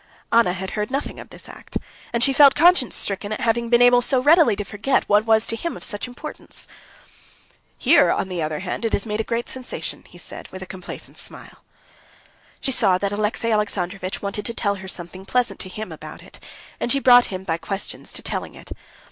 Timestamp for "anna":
0.31-0.53